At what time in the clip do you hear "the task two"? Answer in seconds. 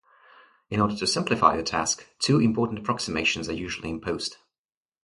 1.55-2.39